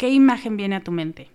[0.00, 1.28] ¿qué imagen viene a tu mente?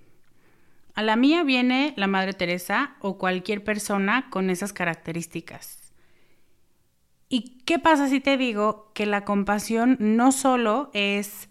[0.95, 5.93] A la mía viene la Madre Teresa o cualquier persona con esas características.
[7.29, 11.47] ¿Y qué pasa si te digo que la compasión no solo es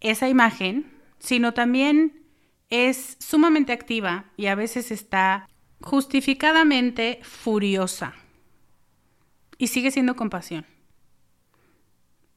[0.00, 2.22] esa imagen, sino también
[2.70, 5.46] es sumamente activa y a veces está
[5.82, 8.14] justificadamente furiosa?
[9.58, 10.64] Y sigue siendo compasión.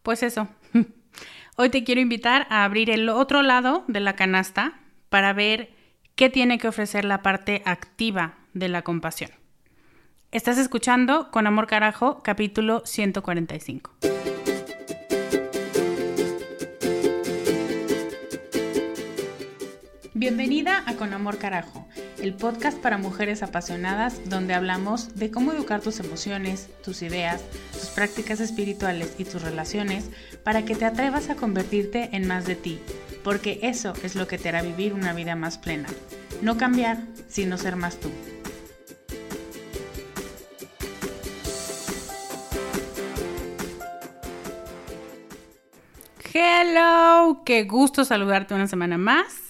[0.04, 0.50] Pues eso.
[1.60, 4.80] Hoy te quiero invitar a abrir el otro lado de la canasta
[5.10, 5.72] para ver
[6.14, 9.32] qué tiene que ofrecer la parte activa de la compasión.
[10.32, 13.92] Estás escuchando Con Amor Carajo, capítulo 145.
[20.14, 21.88] Bienvenida a Con Amor Carajo,
[22.20, 27.42] el podcast para mujeres apasionadas donde hablamos de cómo educar tus emociones, tus ideas,
[27.72, 30.10] tus prácticas espirituales y tus relaciones
[30.44, 32.80] para que te atrevas a convertirte en más de ti,
[33.24, 35.90] porque eso es lo que te hará vivir una vida más plena.
[36.42, 38.10] No cambiar, sino ser más tú.
[46.34, 49.47] Hello, qué gusto saludarte una semana más.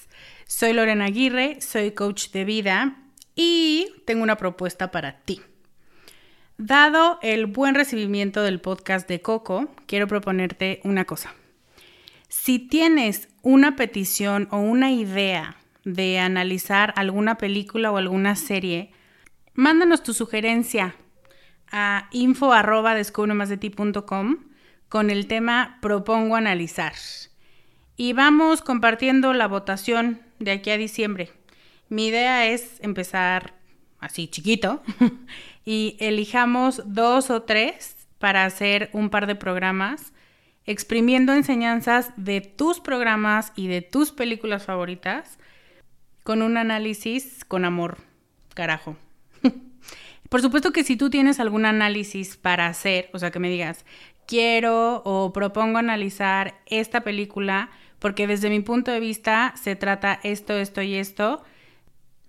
[0.50, 2.96] Soy Lorena Aguirre, soy coach de vida
[3.36, 5.42] y tengo una propuesta para ti.
[6.58, 11.36] Dado el buen recibimiento del podcast de Coco, quiero proponerte una cosa.
[12.30, 18.92] Si tienes una petición o una idea de analizar alguna película o alguna serie,
[19.54, 20.96] mándanos tu sugerencia
[21.70, 22.54] a info
[24.88, 26.94] con el tema propongo analizar.
[27.98, 31.32] Y vamos compartiendo la votación de aquí a diciembre.
[31.90, 33.54] Mi idea es empezar
[34.00, 34.82] así chiquito
[35.66, 40.14] y elijamos dos o tres para hacer un par de programas
[40.66, 45.40] exprimiendo enseñanzas de tus programas y de tus películas favoritas
[46.24, 48.00] con un análisis con amor,
[48.54, 48.98] carajo.
[50.30, 53.86] Por supuesto que si tú tienes algún análisis para hacer, o sea, que me digas,
[54.28, 60.54] quiero o propongo analizar esta película, porque desde mi punto de vista se trata esto,
[60.54, 61.44] esto y esto.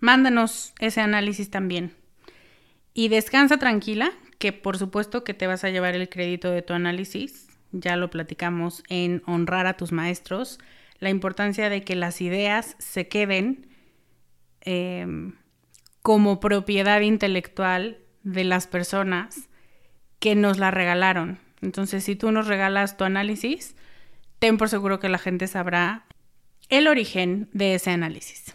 [0.00, 1.94] Mándanos ese análisis también.
[2.94, 6.72] Y descansa tranquila, que por supuesto que te vas a llevar el crédito de tu
[6.72, 7.48] análisis.
[7.72, 10.58] Ya lo platicamos en honrar a tus maestros.
[10.98, 13.68] La importancia de que las ideas se queden
[14.62, 15.34] em,
[16.02, 19.48] como propiedad intelectual de las personas
[20.18, 21.38] que nos la regalaron.
[21.60, 23.76] Entonces, si tú nos regalas tu análisis,
[24.38, 26.04] ten por seguro que la gente sabrá
[26.68, 28.54] el origen de ese análisis.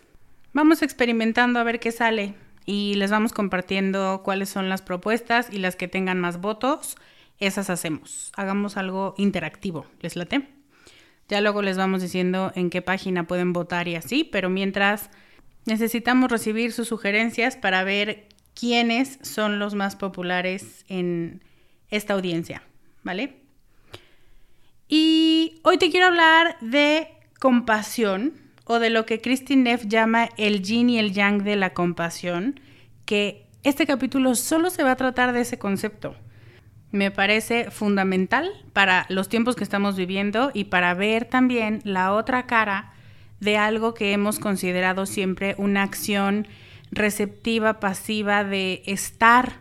[0.53, 2.35] Vamos experimentando a ver qué sale
[2.65, 6.95] y les vamos compartiendo cuáles son las propuestas y las que tengan más votos,
[7.39, 8.31] esas hacemos.
[8.35, 10.47] Hagamos algo interactivo, ¿les late?
[11.27, 15.09] Ya luego les vamos diciendo en qué página pueden votar y así, pero mientras
[15.65, 21.43] necesitamos recibir sus sugerencias para ver quiénes son los más populares en
[21.89, 22.63] esta audiencia,
[23.03, 23.42] ¿vale?
[24.95, 27.07] Y hoy te quiero hablar de
[27.39, 28.33] compasión
[28.65, 32.59] o de lo que Christine Neff llama el yin y el yang de la compasión,
[33.05, 36.15] que este capítulo solo se va a tratar de ese concepto.
[36.91, 42.45] Me parece fundamental para los tiempos que estamos viviendo y para ver también la otra
[42.45, 42.93] cara
[43.39, 46.47] de algo que hemos considerado siempre una acción
[46.91, 49.53] receptiva, pasiva, de estar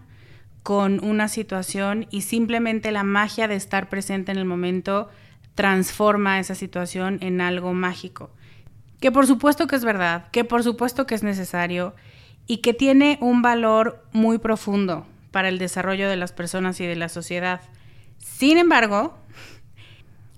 [0.62, 5.08] con una situación y simplemente la magia de estar presente en el momento
[5.54, 8.30] transforma esa situación en algo mágico.
[9.00, 11.94] Que por supuesto que es verdad, que por supuesto que es necesario
[12.46, 16.96] y que tiene un valor muy profundo para el desarrollo de las personas y de
[16.96, 17.60] la sociedad.
[18.18, 19.18] Sin embargo,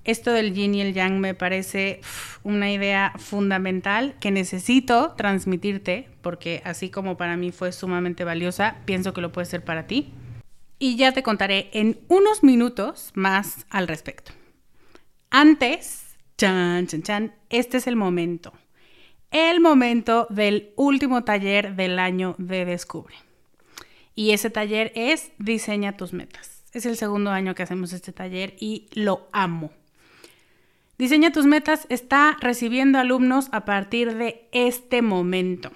[0.05, 2.00] esto del yin y el yang me parece
[2.43, 9.12] una idea fundamental que necesito transmitirte, porque así como para mí fue sumamente valiosa, pienso
[9.14, 10.12] que lo puede ser para ti.
[10.78, 14.32] Y ya te contaré en unos minutos más al respecto.
[15.37, 18.53] Antes, chan, chan, chan, este es el momento.
[19.33, 23.17] El momento del último taller del año de Descubre.
[24.15, 26.63] Y ese taller es Diseña tus metas.
[26.73, 29.73] Es el segundo año que hacemos este taller y lo amo.
[30.99, 35.73] Diseña tus metas está recibiendo alumnos a partir de este momento.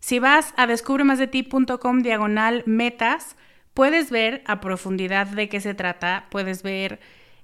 [0.00, 3.36] Si vas a descubremasdeti.com diagonal metas,
[3.72, 6.98] puedes ver a profundidad de qué se trata, puedes ver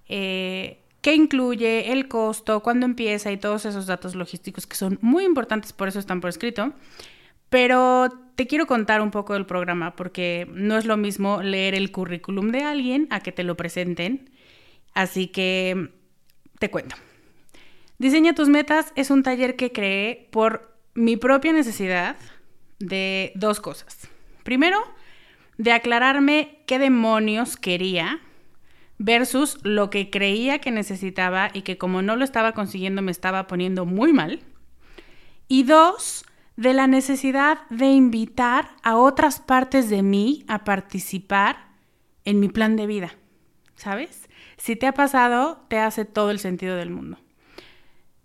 [0.08, 5.24] eh, qué incluye, el costo, cuándo empieza y todos esos datos logísticos que son muy
[5.24, 6.72] importantes, por eso están por escrito.
[7.48, 11.90] Pero te quiero contar un poco del programa porque no es lo mismo leer el
[11.90, 14.30] currículum de alguien a que te lo presenten.
[14.94, 15.90] Así que
[16.58, 16.96] te cuento.
[17.98, 22.16] Diseña tus metas es un taller que creé por mi propia necesidad
[22.78, 24.08] de dos cosas.
[24.42, 24.78] Primero,
[25.58, 28.20] de aclararme qué demonios quería
[29.00, 33.46] versus lo que creía que necesitaba y que como no lo estaba consiguiendo me estaba
[33.46, 34.40] poniendo muy mal.
[35.48, 36.26] Y dos,
[36.56, 41.70] de la necesidad de invitar a otras partes de mí a participar
[42.26, 43.14] en mi plan de vida.
[43.74, 44.28] ¿Sabes?
[44.58, 47.18] Si te ha pasado, te hace todo el sentido del mundo.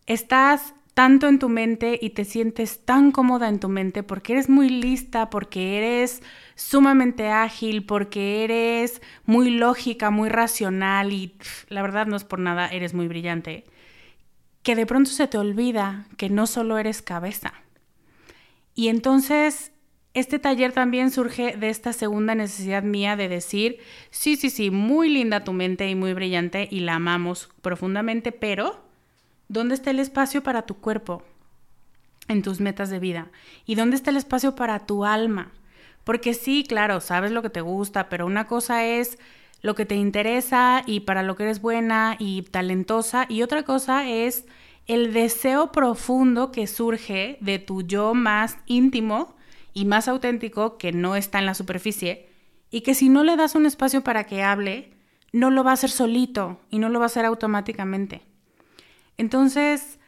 [0.08, 4.50] Estás tanto en tu mente y te sientes tan cómoda en tu mente porque eres
[4.50, 6.24] muy lista, porque eres
[6.56, 11.36] sumamente ágil, porque eres muy lógica, muy racional y
[11.68, 13.66] la verdad no es por nada, eres muy brillante,
[14.64, 17.54] que de pronto se te olvida que no solo eres cabeza.
[18.74, 19.74] Y entonces
[20.14, 23.80] este taller también surge de esta segunda necesidad mía de decir,
[24.12, 28.85] sí, sí, sí, muy linda tu mente y muy brillante y la amamos profundamente, pero
[29.48, 31.24] ¿Dónde está el espacio para tu cuerpo
[32.28, 33.30] en tus metas de vida?
[33.66, 35.52] ¿Y dónde está el espacio para tu alma?
[36.04, 39.20] Porque sí, claro, sabes lo que te gusta, pero una cosa es
[39.62, 44.08] lo que te interesa y para lo que eres buena y talentosa, y otra cosa
[44.08, 44.46] es
[44.88, 49.36] el deseo profundo que surge de tu yo más íntimo
[49.74, 52.30] y más auténtico que no está en la superficie
[52.70, 54.92] y que si no le das un espacio para que hable,
[55.34, 58.22] no lo va a hacer solito y no lo va a hacer automáticamente.
[59.18, 60.00] Entonces,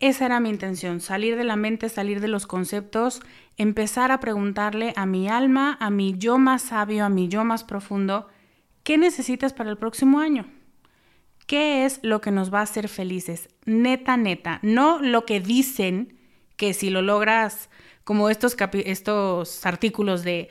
[0.00, 3.20] esa era mi intención, salir de la mente, salir de los conceptos,
[3.56, 7.64] empezar a preguntarle a mi alma, a mi yo más sabio, a mi yo más
[7.64, 8.28] profundo,
[8.84, 10.46] ¿qué necesitas para el próximo año?
[11.46, 13.48] ¿Qué es lo que nos va a hacer felices?
[13.64, 16.18] Neta, neta, no lo que dicen
[16.56, 17.70] que si lo logras,
[18.04, 20.48] como estos, estos artículos de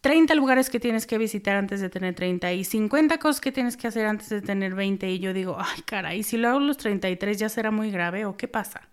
[0.00, 3.76] 30 lugares que tienes que visitar antes de tener 30 y 50 cosas que tienes
[3.76, 6.78] que hacer antes de tener 20 y yo digo, ay caray, si lo hago los
[6.78, 8.88] 33 ya será muy grave o qué pasa.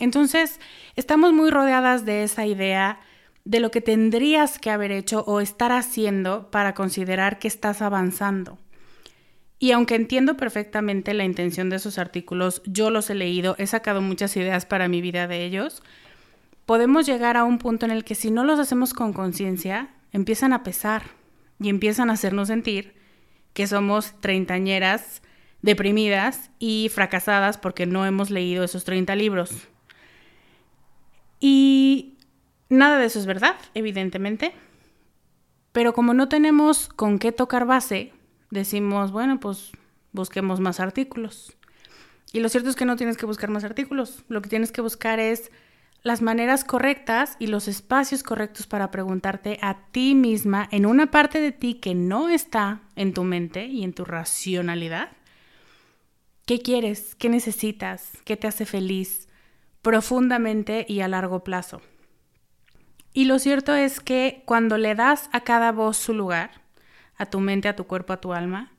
[0.00, 0.60] Entonces,
[0.96, 3.00] estamos muy rodeadas de esa idea
[3.44, 8.58] de lo que tendrías que haber hecho o estar haciendo para considerar que estás avanzando.
[9.58, 14.00] Y aunque entiendo perfectamente la intención de esos artículos, yo los he leído, he sacado
[14.02, 15.82] muchas ideas para mi vida de ellos,
[16.66, 20.52] podemos llegar a un punto en el que si no los hacemos con conciencia, empiezan
[20.52, 21.02] a pesar
[21.60, 22.94] y empiezan a hacernos sentir
[23.52, 25.22] que somos treintañeras
[25.60, 29.50] deprimidas y fracasadas porque no hemos leído esos 30 libros.
[31.40, 32.16] Y
[32.68, 34.52] nada de eso es verdad, evidentemente.
[35.72, 38.12] Pero como no tenemos con qué tocar base,
[38.50, 39.72] decimos, bueno, pues
[40.12, 41.56] busquemos más artículos.
[42.32, 44.80] Y lo cierto es que no tienes que buscar más artículos, lo que tienes que
[44.80, 45.50] buscar es
[46.04, 51.40] las maneras correctas y los espacios correctos para preguntarte a ti misma en una parte
[51.40, 55.08] de ti que no está en tu mente y en tu racionalidad.
[56.44, 57.14] ¿Qué quieres?
[57.14, 58.10] ¿Qué necesitas?
[58.26, 59.28] ¿Qué te hace feliz?
[59.80, 61.80] Profundamente y a largo plazo.
[63.14, 66.50] Y lo cierto es que cuando le das a cada voz su lugar,
[67.16, 68.74] a tu mente, a tu cuerpo, a tu alma,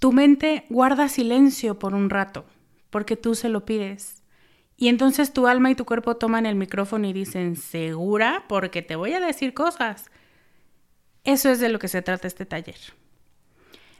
[0.00, 2.44] tu mente guarda silencio por un rato,
[2.90, 4.19] porque tú se lo pides
[4.80, 8.44] y entonces tu alma y tu cuerpo toman el micrófono y dicen, ¿segura?
[8.48, 10.10] Porque te voy a decir cosas.
[11.22, 12.78] Eso es de lo que se trata este taller.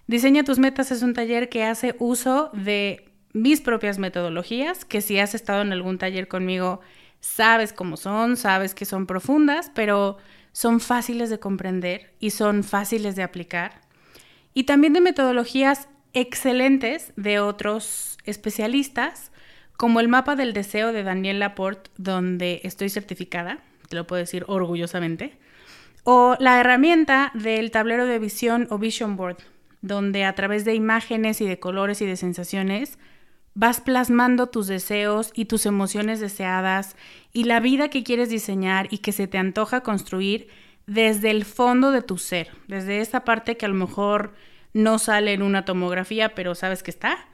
[0.06, 5.18] Diseña tus metas es un taller que hace uso de mis propias metodologías, que si
[5.18, 6.80] has estado en algún taller conmigo,
[7.20, 10.16] sabes cómo son, sabes que son profundas, pero
[10.52, 13.82] son fáciles de comprender y son fáciles de aplicar.
[14.54, 19.29] Y también de metodologías excelentes de otros especialistas
[19.80, 24.44] como el mapa del deseo de Daniel Laporte, donde estoy certificada, te lo puedo decir
[24.46, 25.38] orgullosamente,
[26.04, 29.38] o la herramienta del tablero de visión o Vision Board,
[29.80, 32.98] donde a través de imágenes y de colores y de sensaciones
[33.54, 36.94] vas plasmando tus deseos y tus emociones deseadas
[37.32, 40.48] y la vida que quieres diseñar y que se te antoja construir
[40.86, 44.34] desde el fondo de tu ser, desde esa parte que a lo mejor
[44.74, 47.29] no sale en una tomografía, pero sabes que está,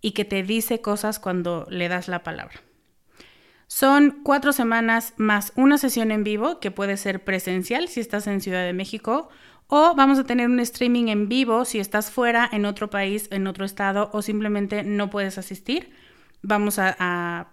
[0.00, 2.60] y que te dice cosas cuando le das la palabra.
[3.66, 8.40] Son cuatro semanas más una sesión en vivo que puede ser presencial si estás en
[8.40, 9.28] Ciudad de México
[9.66, 13.46] o vamos a tener un streaming en vivo si estás fuera en otro país, en
[13.46, 15.92] otro estado o simplemente no puedes asistir.
[16.40, 17.48] Vamos a,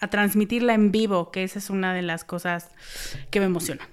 [0.00, 2.70] a transmitirla en vivo, que esa es una de las cosas
[3.30, 3.88] que me emociona.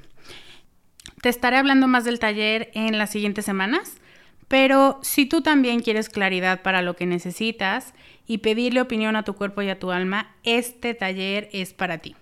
[1.21, 3.97] Te estaré hablando más del taller en las siguientes semanas.
[4.47, 7.93] Pero si tú también quieres claridad para lo que necesitas
[8.27, 12.15] y pedirle opinión a tu cuerpo y a tu alma, este taller es para ti.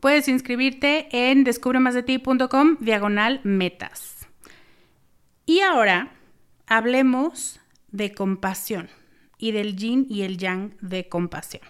[0.00, 4.28] Puedes inscribirte en descubremasdeti.com diagonal metas.
[5.46, 6.12] Y ahora
[6.66, 7.60] hablemos
[7.90, 8.88] de compasión
[9.38, 11.62] y del yin y el yang de compasión.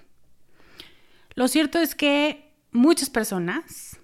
[1.35, 3.99] Lo cierto es que muchas personas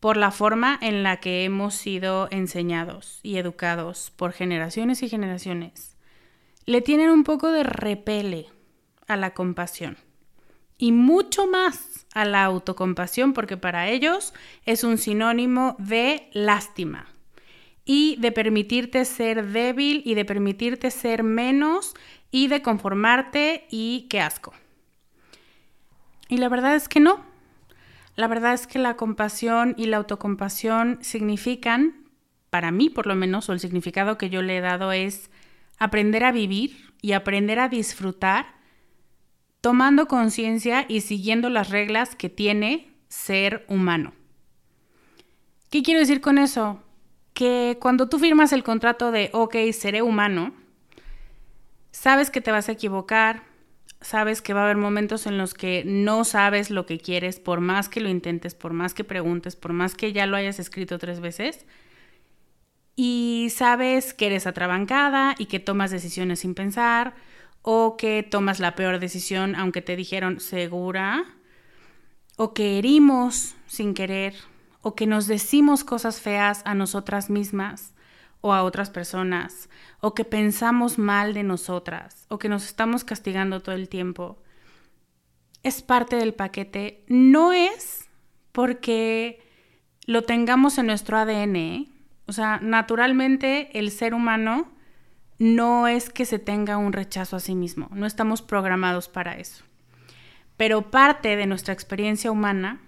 [0.00, 5.96] por la forma en la que hemos sido enseñados y educados por generaciones y generaciones,
[6.64, 8.48] le tienen un poco de repele
[9.06, 9.98] a la compasión
[10.78, 14.32] y mucho más a la autocompasión porque para ellos
[14.64, 17.06] es un sinónimo de lástima
[17.84, 21.94] y de permitirte ser débil y de permitirte ser menos
[22.30, 24.54] y de conformarte y qué asco.
[26.28, 27.24] Y la verdad es que no,
[28.20, 32.04] la verdad es que la compasión y la autocompasión significan,
[32.50, 35.30] para mí por lo menos, o el significado que yo le he dado es
[35.78, 38.60] aprender a vivir y aprender a disfrutar
[39.62, 44.12] tomando conciencia y siguiendo las reglas que tiene ser humano.
[45.70, 46.82] ¿Qué quiero decir con eso?
[47.32, 50.52] Que cuando tú firmas el contrato de, ok, seré humano,
[51.90, 53.44] sabes que te vas a equivocar,
[54.00, 57.60] sabes que va a haber momentos en los que no sabes lo que quieres, por
[57.60, 60.98] más que lo intentes, por más que preguntes, por más que ya lo hayas escrito
[60.98, 61.66] tres veces.
[62.96, 67.14] Y sabes que eres atrabancada y que tomas decisiones sin pensar
[67.62, 71.24] o que tomas la peor decisión aunque te dijeron segura
[72.36, 74.34] o que herimos sin querer
[74.82, 77.92] o que nos decimos cosas feas a nosotras mismas
[78.40, 79.68] o a otras personas,
[80.00, 84.42] o que pensamos mal de nosotras, o que nos estamos castigando todo el tiempo,
[85.62, 87.04] es parte del paquete.
[87.08, 88.08] No es
[88.52, 89.42] porque
[90.06, 91.56] lo tengamos en nuestro ADN.
[91.56, 91.88] ¿eh?
[92.26, 94.70] O sea, naturalmente el ser humano
[95.38, 99.64] no es que se tenga un rechazo a sí mismo, no estamos programados para eso.
[100.56, 102.80] Pero parte de nuestra experiencia humana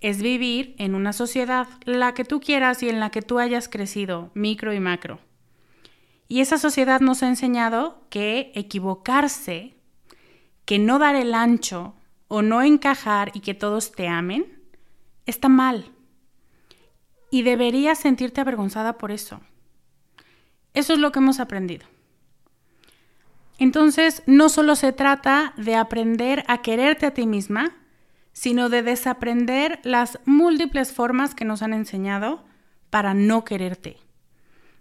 [0.00, 3.68] es vivir en una sociedad, la que tú quieras y en la que tú hayas
[3.68, 5.20] crecido, micro y macro.
[6.28, 9.74] Y esa sociedad nos ha enseñado que equivocarse,
[10.64, 11.94] que no dar el ancho
[12.28, 14.46] o no encajar y que todos te amen,
[15.26, 15.90] está mal.
[17.30, 19.40] Y deberías sentirte avergonzada por eso.
[20.72, 21.86] Eso es lo que hemos aprendido.
[23.58, 27.76] Entonces, no solo se trata de aprender a quererte a ti misma,
[28.32, 32.44] sino de desaprender las múltiples formas que nos han enseñado
[32.90, 33.98] para no quererte,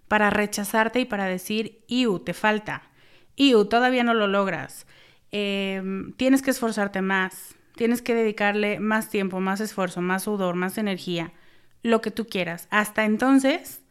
[0.08, 2.84] para rechazarte y para decir, Iu, te falta,
[3.36, 4.86] Iu, todavía no lo logras,
[5.32, 10.78] em, tienes que esforzarte más, tienes que dedicarle más tiempo, más esfuerzo, más sudor, más
[10.78, 11.32] energía,
[11.84, 12.68] lo que tú quieras.
[12.72, 13.82] Hasta entonces,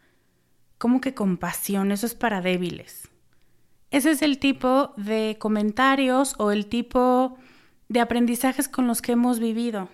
[0.76, 1.92] ¿cómo que compasión?
[1.92, 3.08] Eso es para débiles.
[3.90, 7.38] Ese es el tipo de comentarios o el tipo
[7.88, 9.88] de aprendizajes con los que hemos vivido.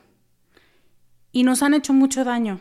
[1.33, 2.61] Y nos han hecho mucho daño,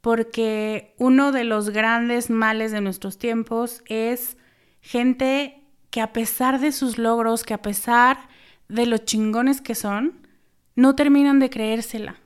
[0.00, 4.36] porque uno de los grandes males de nuestros tiempos es
[4.80, 8.28] gente que a pesar de sus logros, que a pesar
[8.68, 10.26] de los chingones que son,
[10.74, 12.16] no terminan de creérsela.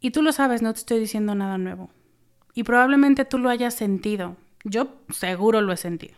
[0.00, 1.90] Y tú lo sabes, no te estoy diciendo nada nuevo.
[2.54, 4.36] Y probablemente tú lo hayas sentido.
[4.64, 6.16] Yo seguro lo he sentido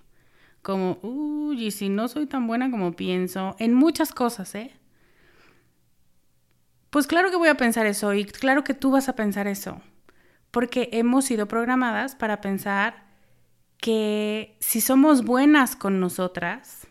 [0.63, 4.73] como, uy, y si no soy tan buena como pienso, en muchas cosas, ¿eh?
[6.91, 9.81] Pues claro que voy a pensar eso y claro que tú vas a pensar eso,
[10.51, 13.07] porque hemos sido programadas para pensar
[13.77, 16.87] que si somos buenas con nosotras,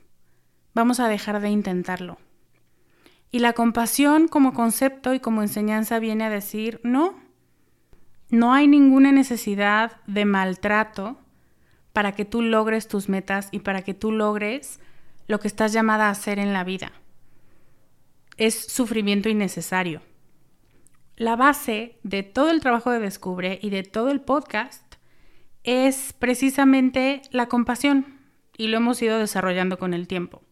[0.73, 2.17] vamos a dejar de intentarlo.
[3.31, 7.15] Y la compasión como concepto y como enseñanza viene a decir, no,
[8.29, 11.17] no hay ninguna necesidad de maltrato
[11.97, 14.79] para que tú logres tus metas y para que tú logres
[15.25, 16.91] lo que estás llamada a hacer en la vida.
[18.37, 20.03] Es sufrimiento innecesario.
[21.15, 24.83] La base de todo el trabajo de Descubre y de todo el podcast
[25.63, 28.19] es precisamente la compasión
[28.55, 30.43] y lo hemos ido desarrollando con el tiempo.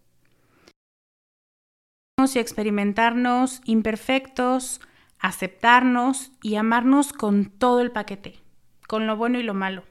[2.17, 4.81] Y experimentarnos imperfectos,
[5.19, 8.39] aceptarnos y amarnos con todo el paquete,
[8.87, 9.83] con lo bueno y lo malo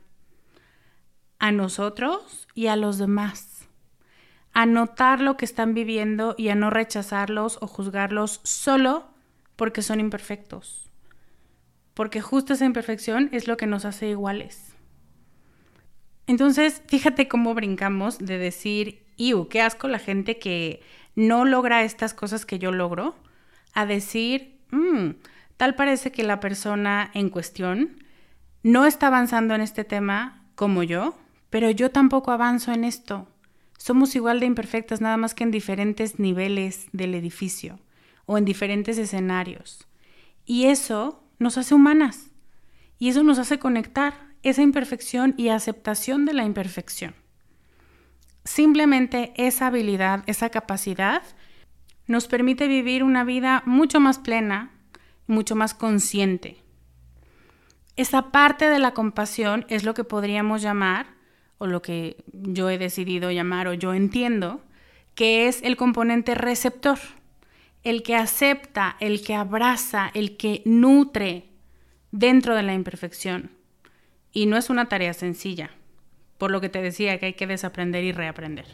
[1.45, 3.69] a nosotros y a los demás.
[4.55, 9.11] A notar lo que están viviendo y a no rechazarlos o juzgarlos solo
[9.55, 10.91] porque son imperfectos.
[11.93, 14.75] Porque justo esa imperfección es lo que nos hace iguales.
[16.27, 19.49] Entonces, fíjate cómo brincamos de decir, ¡Iu!
[19.49, 20.83] ¡Qué asco la gente que
[21.15, 23.17] no logra estas cosas que yo logro!
[23.75, 25.11] A decir, mmm,
[25.59, 28.03] tal parece que la persona en cuestión
[28.63, 31.19] no está avanzando en este tema como yo
[31.55, 33.29] pero yo tampoco avanzo en esto.
[33.79, 37.79] Somos igual de imperfectas, nada más que en diferentes niveles del edificio
[38.27, 39.87] o en diferentes escenarios.
[40.45, 42.33] Y eso nos hace humanas.
[42.99, 47.15] Y eso nos hace conectar esa imperfección y aceptación de la imperfección.
[48.43, 51.23] Simplemente esa habilidad, esa capacidad,
[52.09, 54.73] nos permite vivir una vida mucho más plena,
[55.29, 56.65] mucho más consciente.
[57.95, 61.15] Esa parte de la compasión es lo que podríamos llamar
[61.59, 64.63] o lo que yo he decidido llamar o yo entiendo,
[65.15, 66.99] que es el componente receptor,
[67.83, 71.51] el que acepta, el que abraza, el que nutre
[72.11, 73.51] dentro de la imperfección.
[74.33, 75.71] Y no es una tarea sencilla,
[76.39, 78.67] por lo que te decía que hay que desaprender y reaprender.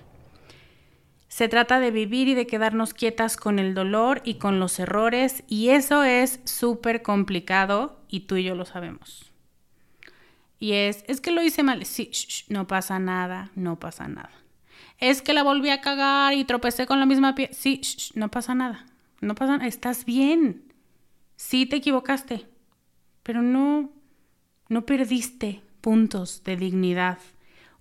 [1.29, 5.45] Se trata de vivir y de quedarnos quietas con el dolor y con los errores,
[5.47, 9.30] y eso es súper complicado y tú y yo lo sabemos.
[10.61, 11.85] Y es, es que lo hice mal.
[11.87, 12.11] Sí,
[12.49, 14.31] no pasa nada, no pasa nada.
[14.99, 17.49] Es que la volví a cagar y tropecé con la misma pie.
[17.53, 17.81] Sí,
[18.15, 18.87] no pasa nada.
[19.23, 19.67] No pasa nada.
[19.67, 20.73] Estás bien.
[21.37, 22.47] Sí te equivocaste.
[23.23, 23.91] Pero no,
[24.69, 27.19] no perdiste puntos de dignidad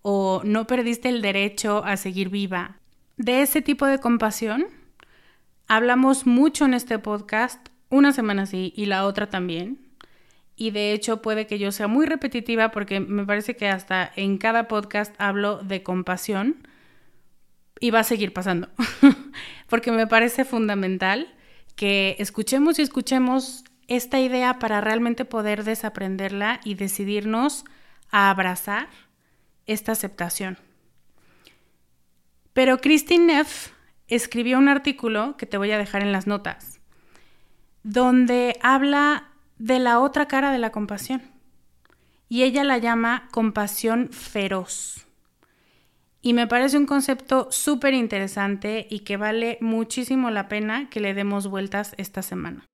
[0.01, 2.77] o no perdiste el derecho a seguir viva.
[3.17, 4.65] De ese tipo de compasión
[5.67, 9.88] hablamos mucho en este podcast, una semana sí y la otra también,
[10.59, 14.37] y de hecho puede que yo sea muy repetitiva porque me parece que hasta en
[14.37, 16.67] cada podcast hablo de compasión
[17.79, 18.67] y va a seguir pasando,
[19.69, 21.33] porque me parece fundamental
[21.77, 27.63] que escuchemos y escuchemos esta idea para realmente poder desaprenderla y decidirnos
[28.11, 28.89] a abrazar
[29.65, 30.57] esta aceptación.
[32.51, 33.69] Pero Christine Neff
[34.09, 36.81] escribió un artículo que te voy a dejar en las notas,
[37.83, 39.28] donde habla
[39.59, 41.21] de la otra cara de la compasión.
[42.27, 45.05] Y ella la llama compasión feroz.
[46.21, 51.13] Y me parece un concepto súper interesante y que vale muchísimo la pena que le
[51.13, 52.65] demos vueltas esta semana.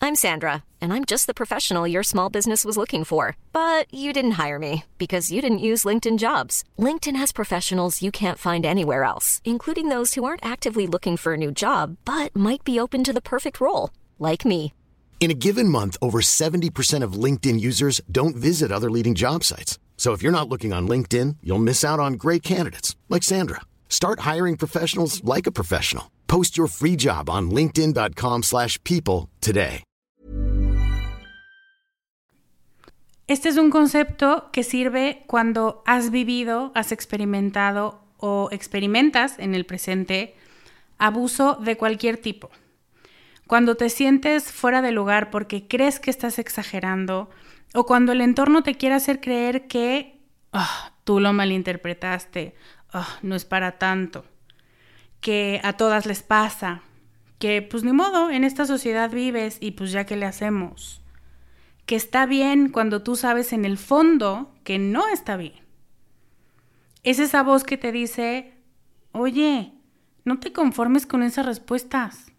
[0.00, 3.36] I'm Sandra, and I'm just the professional your small business was looking for.
[3.52, 6.64] But you didn't hire me because you didn't use LinkedIn jobs.
[6.76, 11.34] LinkedIn has professionals you can't find anywhere else, including those who aren't actively looking for
[11.34, 13.90] a new job but might be open to the perfect role
[14.22, 14.72] like me.
[15.20, 19.78] In a given month, over 70% of LinkedIn users don't visit other leading job sites.
[19.96, 23.60] So if you're not looking on LinkedIn, you'll miss out on great candidates like Sandra.
[23.88, 26.10] Start hiring professionals like a professional.
[26.26, 29.84] Post your free job on linkedin.com/people today.
[33.28, 39.64] Este es un concepto que sirve cuando has vivido, has experimentado o experimentas en el
[39.64, 40.34] presente
[40.98, 42.50] abuso de cualquier tipo.
[43.52, 47.28] Cuando te sientes fuera de lugar porque crees que estás exagerando
[47.74, 50.22] o cuando el entorno te quiere hacer creer que
[50.54, 52.54] ah, tú lo malinterpretaste,
[52.94, 54.24] ah, no es para tanto,
[55.20, 56.80] que a todas les pasa,
[57.38, 61.02] que pues ni modo, en esta sociedad vives y pues ya que le hacemos,
[61.84, 65.60] que está bien cuando tú sabes en el fondo que no está bien.
[67.02, 68.54] Es esa voz que te dice,
[69.12, 69.74] oye,
[70.24, 72.31] no te conformes con esas respuestas.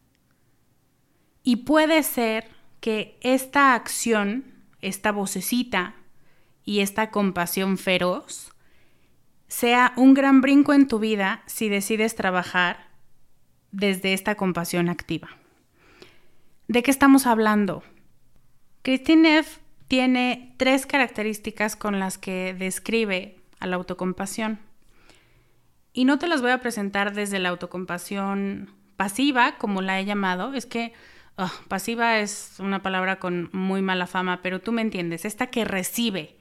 [1.44, 4.46] Y puede ser que esta acción,
[4.82, 5.96] esta vocecita
[6.66, 8.52] y esta compasión feroz
[9.48, 12.88] sea un gran brinco en tu vida si decides trabajar
[13.72, 15.30] desde esta compasión activa.
[16.68, 17.84] ¿De qué estamos hablando?
[18.82, 24.60] Christine Neff tiene tres características con las que describe a la autocompasión.
[25.94, 30.54] Y no te las voy a presentar desde la autocompasión pasiva, como la he llamado.
[30.54, 30.94] Es que
[31.38, 35.26] ah, pasiva es una palabra con muy mala fama, pero tú me entiendes.
[35.26, 36.36] Esta que recibe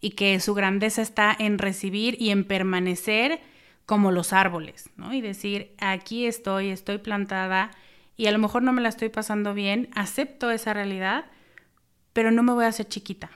[0.00, 3.40] y que su grandeza está en recibir y en permanecer
[3.86, 5.12] como los árboles, ¿no?
[5.12, 7.70] Y decir, aquí estoy, estoy plantada
[8.16, 11.26] y a lo mejor no me la estoy pasando bien, acepto esa realidad,
[12.12, 13.30] pero no me voy a hacer chiquita.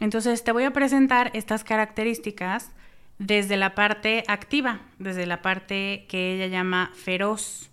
[0.00, 2.70] Entonces te voy a presentar estas características
[3.18, 7.70] desde la parte activa, desde la parte que ella llama feroz.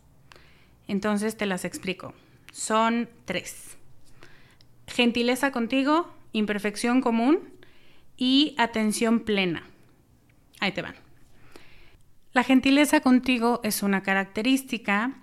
[0.88, 2.14] Entonces te las explico.
[2.54, 3.78] Son tres.
[4.86, 7.40] Gentileza contigo, imperfección común
[8.16, 9.64] y atención plena.
[10.60, 10.94] Ahí te van.
[12.32, 15.16] La gentileza contigo es una característica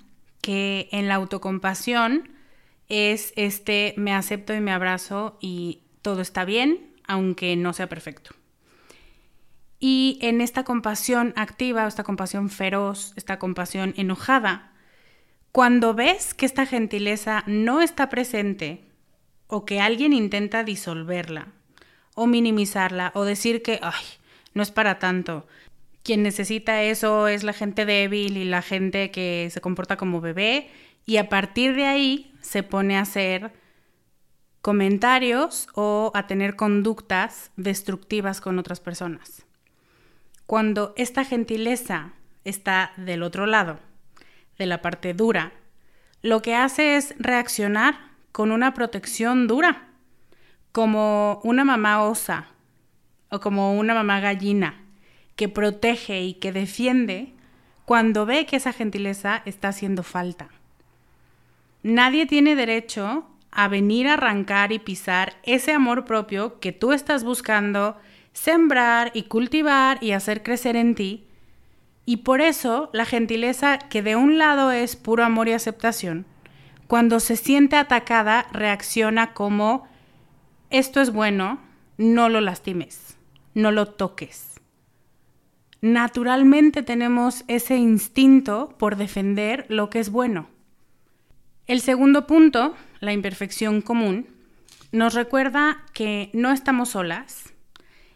[0.43, 2.29] que en la autocompasión
[2.89, 8.35] es este me acepto y me abrazo y todo está bien, aunque no sea perfecto.
[9.79, 14.73] Y en esta compasión activa, esta compasión feroz, esta compasión enojada,
[15.53, 18.85] cuando ves que esta gentileza no está presente
[19.47, 21.49] o que alguien intenta disolverla
[22.15, 24.05] o minimizarla o decir que, ay,
[24.55, 25.47] no es para tanto,
[26.03, 30.71] quien necesita eso es la gente débil y la gente que se comporta como bebé
[31.05, 33.53] y a partir de ahí se pone a hacer
[34.63, 39.47] comentarios o a tener conductas destructivas con otras personas.
[40.47, 42.13] Cuando esta gentileza
[42.45, 43.81] está del otro lado,
[44.61, 45.53] de la parte dura,
[46.23, 47.99] lo que hace es reaccionar
[48.31, 49.89] con una protección dura,
[50.71, 52.47] como una mamá osa
[53.31, 54.85] o como una mamá gallina
[55.35, 57.33] que protege y que defiende
[57.87, 60.51] cuando ve que esa gentileza está haciendo falta.
[61.83, 67.25] Nadie tiene derecho a venir a arrancar y pisar ese amor propio que tú estás
[67.25, 67.97] buscando
[68.35, 71.27] sembrar y cultivar y hacer crecer en ti.
[72.05, 76.27] Y por eso la gentileza, que de un lado es puro amor y aceptación,
[76.87, 79.87] cuando se siente atacada reacciona como
[80.71, 81.61] esto es bueno,
[81.99, 83.17] no lo lastimes,
[83.55, 84.61] no lo toques.
[85.83, 90.49] Naturalmente tenemos ese instinto por defender lo que es bueno.
[91.67, 94.27] El segundo punto, la imperfección común,
[94.93, 97.53] nos recuerda que no estamos solas,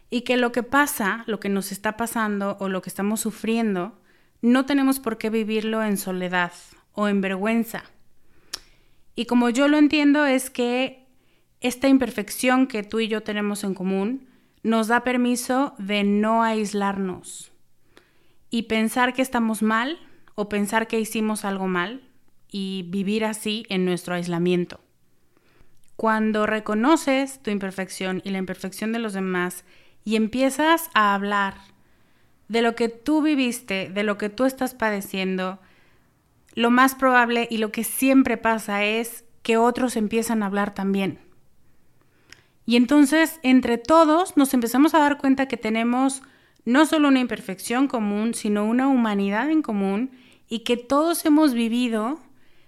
[0.09, 3.99] y que lo que pasa, lo que nos está pasando o lo que estamos sufriendo,
[4.41, 6.53] no tenemos por qué vivirlo en soledad
[6.93, 7.83] o en vergüenza.
[9.15, 11.07] Y como yo lo entiendo es que
[11.61, 14.27] esta imperfección que tú y yo tenemos en común
[14.61, 17.51] nos da permiso de no aislarnos
[18.49, 19.99] y pensar que estamos mal
[20.35, 22.01] o pensar que hicimos algo mal
[22.51, 24.79] y vivir así en nuestro aislamiento.
[25.95, 29.63] Cuando reconoces tu imperfección y la imperfección de los demás
[30.05, 31.55] y empiezas a hablar
[32.47, 35.59] de lo que tú viviste, de lo que tú estás padeciendo,
[36.53, 41.19] lo más probable y lo que siempre pasa es que otros empiezan a hablar también.
[42.65, 46.21] Y entonces, entre todos, nos empezamos a dar cuenta que tenemos
[46.65, 50.11] no solo una imperfección común, sino una humanidad en común
[50.47, 52.19] y que todos hemos vivido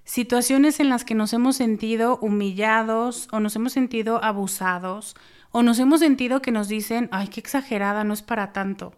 [0.04, 5.16] situaciones en las que nos hemos sentido humillados o nos hemos sentido abusados
[5.58, 8.94] o nos hemos sentido que nos dicen, ay, qué exagerada, no es para tanto.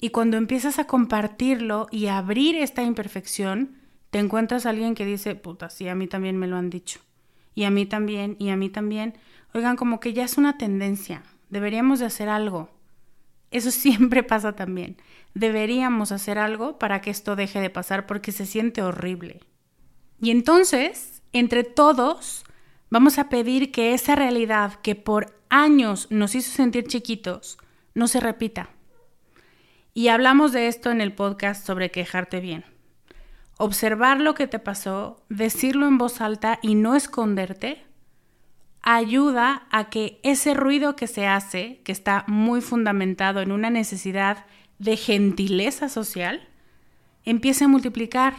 [0.00, 3.76] Y cuando empiezas a compartirlo y a abrir esta imperfección,
[4.08, 7.00] te encuentras a alguien que dice, puta, sí, a mí también me lo han dicho.
[7.54, 9.18] Y a mí también, y a mí también.
[9.52, 11.22] Oigan, como que ya es una tendencia.
[11.50, 12.70] Deberíamos de hacer algo.
[13.50, 14.96] Eso siempre pasa también.
[15.34, 19.40] Deberíamos hacer algo para que esto deje de pasar porque se siente horrible.
[20.18, 22.46] Y entonces, entre todos,
[22.88, 27.58] vamos a pedir que esa realidad que por años nos hizo sentir chiquitos
[27.94, 28.70] no se repita.
[29.92, 32.64] Y hablamos de esto en el podcast sobre quejarte bien.
[33.56, 37.84] Observar lo que te pasó, decirlo en voz alta y no esconderte,
[38.82, 44.46] ayuda a que ese ruido que se hace, que está muy fundamentado en una necesidad
[44.78, 46.48] de gentileza social,
[47.24, 48.34] empiece a multiplicar,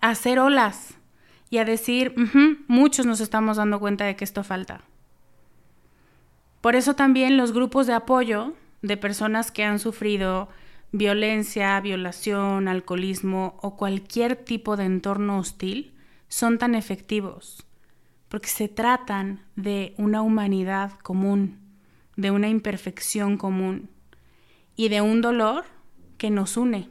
[0.00, 0.94] a hacer olas
[1.48, 2.14] y a decir,
[2.66, 4.82] muchos nos estamos dando cuenta de que esto falta.
[6.62, 10.48] Por eso también los grupos de apoyo de personas que han sufrido
[10.92, 15.92] violencia, violación, alcoholismo o cualquier tipo de entorno hostil
[16.28, 17.66] son tan efectivos,
[18.28, 21.58] porque se tratan de una humanidad común,
[22.16, 23.90] de una imperfección común
[24.76, 25.64] y de un dolor
[26.16, 26.88] que nos une.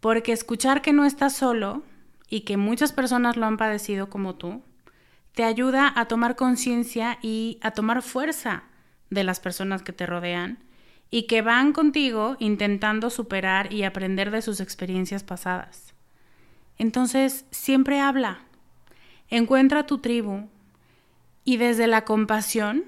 [0.00, 1.82] Porque escuchar que no estás solo
[2.28, 4.62] y que muchas personas lo han padecido como tú,
[5.34, 8.64] te ayuda a tomar conciencia y a tomar fuerza
[9.10, 10.58] de las personas que te rodean
[11.10, 15.94] y que van contigo intentando superar y aprender de sus experiencias pasadas.
[16.78, 18.40] Entonces, siempre habla,
[19.28, 20.48] encuentra tu tribu
[21.44, 22.84] y desde la compasión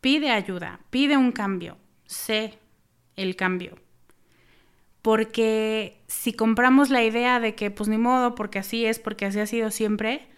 [0.00, 2.58] pide ayuda, pide un cambio, sé
[3.16, 3.76] el cambio.
[5.02, 9.40] Porque si compramos la idea de que pues ni modo, porque así es, porque así
[9.40, 10.28] ha sido siempre,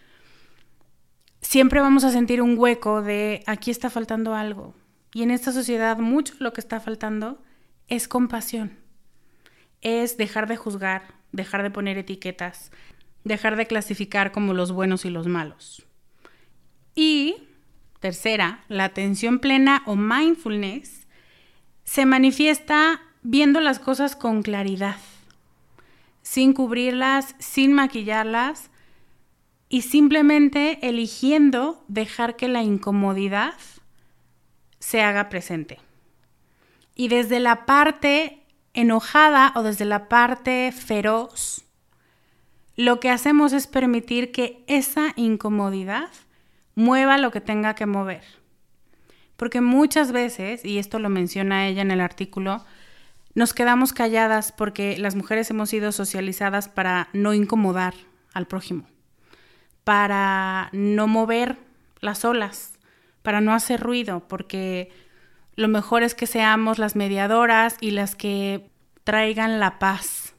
[1.40, 4.74] siempre vamos a sentir un hueco de aquí está faltando algo.
[5.12, 7.42] Y en esta sociedad mucho lo que está faltando
[7.88, 8.78] es compasión.
[9.80, 12.70] Es dejar de juzgar, dejar de poner etiquetas,
[13.24, 15.86] dejar de clasificar como los buenos y los malos.
[16.94, 17.36] Y
[18.00, 21.06] tercera, la atención plena o mindfulness
[21.84, 24.96] se manifiesta viendo las cosas con claridad,
[26.22, 28.67] sin cubrirlas, sin maquillarlas,
[29.68, 33.54] y simplemente eligiendo dejar que la incomodidad
[34.78, 35.78] se haga presente.
[36.94, 41.64] Y desde la parte enojada o desde la parte feroz,
[42.76, 46.08] lo que hacemos es permitir que esa incomodidad
[46.74, 48.22] mueva lo que tenga que mover.
[49.36, 52.64] Porque muchas veces, y esto lo menciona ella en el artículo,
[53.34, 57.94] nos quedamos calladas porque las mujeres hemos sido socializadas para no incomodar
[58.32, 58.86] al prójimo
[59.88, 61.56] para no mover
[62.00, 62.78] las olas,
[63.22, 64.90] para no hacer ruido, porque
[65.56, 68.68] lo mejor es que seamos las mediadoras y las que
[69.04, 70.34] traigan la paz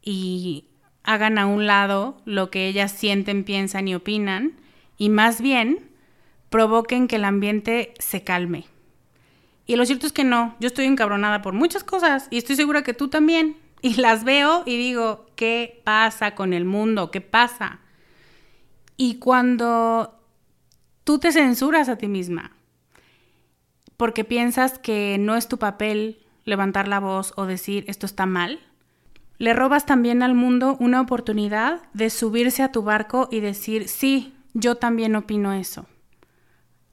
[0.00, 0.70] y
[1.02, 4.52] hagan a un lado lo que ellas sienten, piensan y opinan,
[4.96, 5.90] y más bien
[6.48, 8.64] provoquen que el ambiente se calme.
[9.66, 12.82] Y lo cierto es que no, yo estoy encabronada por muchas cosas y estoy segura
[12.82, 13.58] que tú también.
[13.82, 17.10] Y las veo y digo, ¿qué pasa con el mundo?
[17.10, 17.81] ¿Qué pasa?
[19.04, 20.14] Y cuando
[21.02, 22.52] tú te censuras a ti misma
[23.96, 28.60] porque piensas que no es tu papel levantar la voz o decir esto está mal,
[29.38, 34.34] le robas también al mundo una oportunidad de subirse a tu barco y decir, sí,
[34.54, 35.86] yo también opino eso.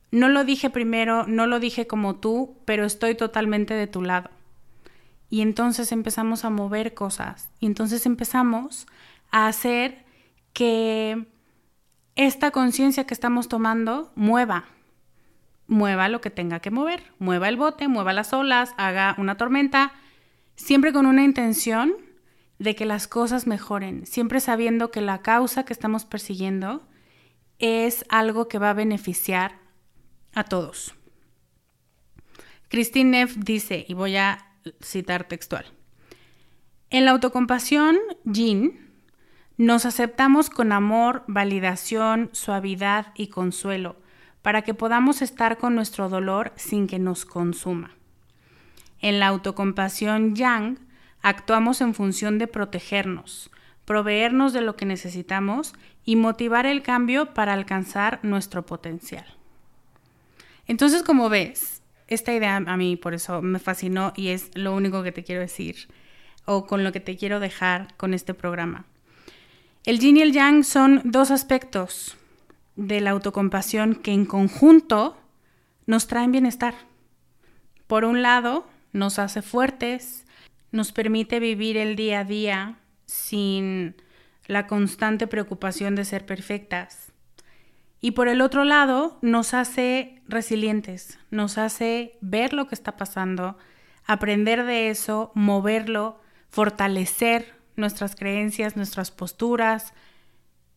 [0.09, 4.31] No lo dije primero, no lo dije como tú, pero estoy totalmente de tu lado.
[5.29, 7.51] Y entonces empezamos a mover cosas.
[7.59, 8.87] Y entonces empezamos
[9.29, 10.05] a hacer
[10.53, 11.27] que
[12.19, 14.65] esta conciencia que estamos tomando mueva,
[15.67, 19.93] mueva lo que tenga que mover, mueva el bote, mueva las olas, haga una tormenta,
[20.57, 21.93] siempre con una intención
[22.57, 26.85] de que las cosas mejoren, siempre sabiendo que la causa que estamos persiguiendo
[27.57, 29.57] es algo que va a beneficiar
[30.33, 30.95] a todos.
[32.67, 34.45] Christine Neff dice, y voy a
[34.83, 35.67] citar textual,
[36.89, 38.88] en la autocompasión, Jean,
[39.59, 43.97] nos aceptamos con amor, validación, suavidad y consuelo,
[44.41, 47.91] para que podamos estar con nuestro dolor sin que nos consuma.
[49.01, 50.79] En la autocompasión yang,
[51.21, 53.51] actuamos en función de protegernos,
[53.83, 55.73] proveernos de lo que necesitamos
[56.05, 59.25] y motivar el cambio para alcanzar nuestro potencial.
[60.67, 65.03] Entonces, como ves, esta idea a mí por eso me fascinó y es lo único
[65.03, 65.89] que te quiero decir
[66.45, 68.85] o con lo que te quiero dejar con este programa.
[69.85, 72.17] El yin y el yang son dos aspectos
[72.75, 75.17] de la autocompasión que en conjunto
[75.85, 76.75] nos traen bienestar.
[77.87, 80.25] Por un lado, nos hace fuertes,
[80.71, 83.95] nos permite vivir el día a día sin
[84.47, 87.11] la constante preocupación de ser perfectas.
[88.01, 93.57] Y por el otro lado, nos hace resilientes, nos hace ver lo que está pasando,
[94.05, 99.93] aprender de eso, moverlo, fortalecer nuestras creencias, nuestras posturas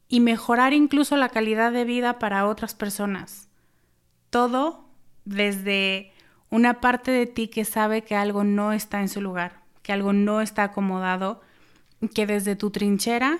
[0.09, 3.49] y mejorar incluso la calidad de vida para otras personas.
[4.31, 4.88] Todo
[5.25, 6.12] desde
[6.51, 10.12] una parte de ti que sabe que algo no está en su lugar, que algo
[10.12, 11.41] no está acomodado,
[12.15, 13.38] que desde tu trinchera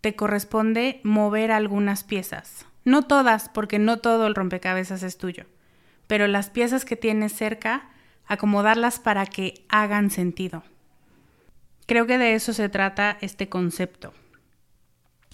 [0.00, 5.44] te corresponde mover algunas piezas, No todas, porque no todo el rompecabezas es tuyo,
[6.06, 7.88] pero las piezas que tienes cerca,
[8.26, 10.62] acomodarlas para que hagan sentido.
[11.86, 14.12] Creo que de eso se trata este concepto.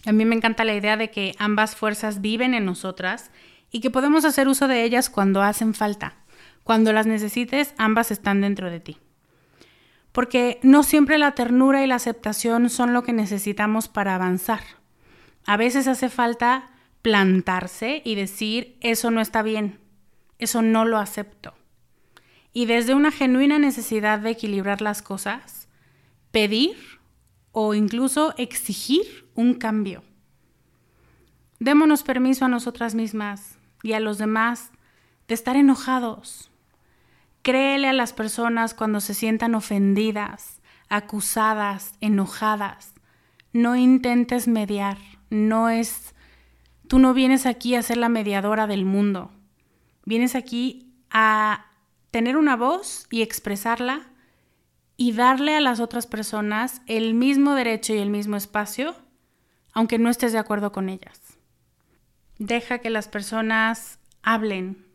[0.05, 3.31] A mí me encanta la idea de que ambas fuerzas viven en nosotras
[3.71, 6.17] y que podemos hacer uso de ellas cuando hacen falta.
[6.65, 8.99] Cuando las necesites, ambas están dentro de ti.
[10.13, 14.61] Porque no siempre la ternura y la aceptación son lo que necesitamos para avanzar.
[15.47, 19.81] A veces hace falta plantarse y decir, eso no está bien,
[20.39, 21.55] eso no lo acepto.
[22.53, 25.62] Y desde una genuina necesidad de equilibrar las cosas,
[26.33, 26.77] pedir
[27.53, 30.03] o incluso exigir un cambio.
[31.61, 34.73] Démonos permiso a nosotras mismas y a los demás
[35.29, 36.51] de estar enojados.
[37.43, 42.95] Créele a las personas cuando se sientan ofendidas, acusadas, enojadas.
[43.53, 44.99] No intentes mediar,
[45.31, 46.15] no es
[46.89, 49.31] tú no vienes aquí a ser la mediadora del mundo.
[50.05, 51.67] Vienes aquí a
[52.11, 54.12] tener una voz y expresarla
[55.03, 58.95] y darle a las otras personas el mismo derecho y el mismo espacio,
[59.73, 61.21] aunque no estés de acuerdo con ellas.
[62.39, 64.87] Deja que las personas hablen.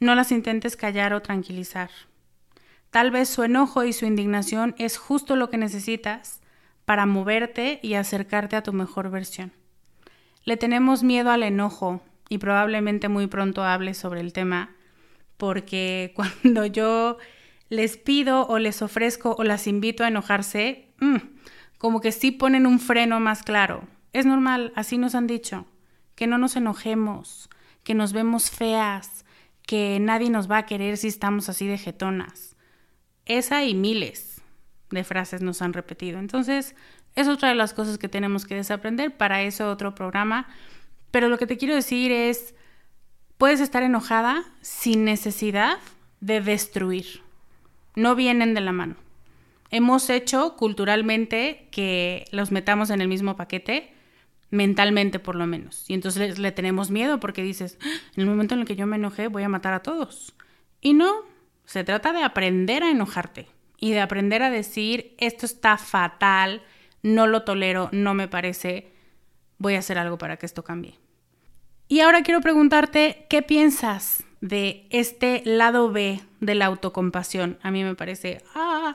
[0.00, 1.90] No las intentes callar o tranquilizar.
[2.88, 6.40] Tal vez su enojo y su indignación es justo lo que necesitas
[6.86, 9.52] para moverte y acercarte a tu mejor versión.
[10.44, 14.74] Le tenemos miedo al enojo y probablemente muy pronto hable sobre el tema
[15.36, 17.18] porque cuando yo
[17.68, 21.16] les pido o les ofrezco o las invito a enojarse, mm,
[21.78, 23.86] como que sí ponen un freno más claro.
[24.12, 25.66] Es normal, así nos han dicho
[26.14, 27.48] que no nos enojemos,
[27.84, 29.24] que nos vemos feas,
[29.62, 32.56] que nadie nos va a querer si estamos así de jetonas.
[33.26, 34.42] Esa y miles
[34.90, 36.18] de frases nos han repetido.
[36.18, 36.74] Entonces,
[37.14, 40.48] es otra de las cosas que tenemos que desaprender para eso otro programa.
[41.10, 42.54] Pero lo que te quiero decir es,
[43.36, 45.78] puedes estar enojada sin necesidad
[46.20, 47.27] de destruir.
[47.98, 48.94] No vienen de la mano.
[49.70, 53.92] Hemos hecho culturalmente que los metamos en el mismo paquete
[54.50, 55.84] mentalmente por lo menos.
[55.90, 58.86] Y entonces le, tenemos miedo porque dices, ah, en el momento en el que yo
[58.86, 60.32] me enojé voy a matar a todos.
[60.80, 61.12] Y no,
[61.64, 63.48] se trata de aprender a enojarte
[63.80, 66.62] y de aprender a decir, esto está fatal,
[67.02, 68.92] no lo tolero, no me parece,
[69.58, 70.94] voy a hacer algo para que esto cambie.
[71.88, 77.58] Y ahora quiero preguntarte, ¿qué piensas de este lado B de la autocompasión?
[77.62, 78.94] A mí me parece, ah,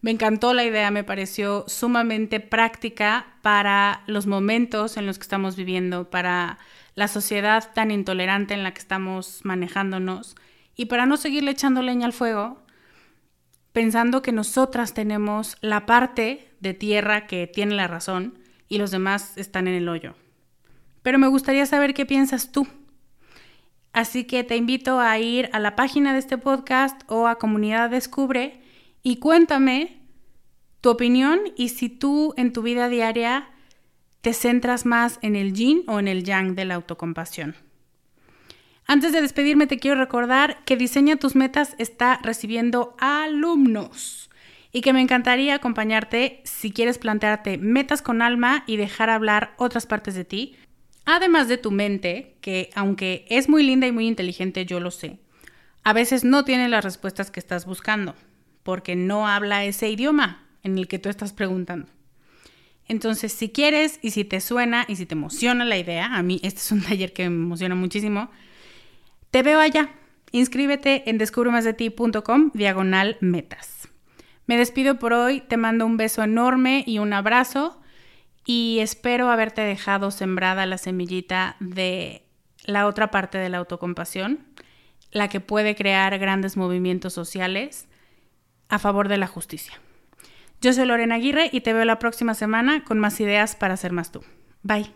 [0.00, 5.56] me encantó la idea, me pareció sumamente práctica para los momentos en los que estamos
[5.56, 6.58] viviendo, para
[6.94, 10.36] la sociedad tan intolerante en la que estamos manejándonos
[10.76, 12.62] y para no seguirle echando leña al fuego,
[13.72, 19.36] pensando que nosotras tenemos la parte de tierra que tiene la razón y los demás
[19.36, 20.14] están en el hoyo.
[21.02, 22.66] Pero me gustaría saber qué piensas tú.
[23.92, 27.90] Así que te invito a ir a la página de este podcast o a Comunidad
[27.90, 28.60] Descubre
[29.02, 30.02] y cuéntame
[30.80, 33.48] tu opinión y si tú en tu vida diaria
[34.20, 37.56] te centras más en el yin o en el yang de la autocompasión.
[38.86, 44.30] Antes de despedirme te quiero recordar que Diseña tus metas está recibiendo alumnos
[44.72, 49.86] y que me encantaría acompañarte si quieres plantearte metas con alma y dejar hablar otras
[49.86, 50.56] partes de ti,
[51.16, 55.18] además de tu mente, que aunque es muy linda y muy inteligente, yo lo sé,
[55.82, 58.14] a veces no tiene las respuestas que estás buscando
[58.62, 61.88] porque no habla ese idioma en el que tú estás preguntando.
[62.86, 66.40] Entonces, si quieres y si te suena y si te emociona la idea, a mí
[66.42, 68.30] este es un taller que me emociona muchísimo,
[69.30, 69.90] te veo allá.
[70.30, 73.88] Inscríbete en descubremasdeti.com diagonal metas.
[74.46, 77.80] Me despido por hoy, te mando un beso enorme y un abrazo
[78.50, 82.24] y espero haberte dejado sembrada la semillita de
[82.64, 84.38] la otra parte de la autocompasión,
[85.12, 87.88] la que puede crear grandes movimientos sociales
[88.70, 89.74] a favor de la justicia.
[90.62, 93.92] Yo soy Lorena Aguirre y te veo la próxima semana con más ideas para ser
[93.92, 94.24] más tú.
[94.62, 94.90] Bye.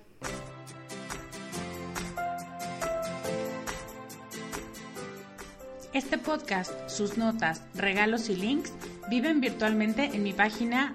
[5.93, 8.73] Este podcast, sus notas, regalos y links
[9.11, 10.95] viven virtualmente en mi página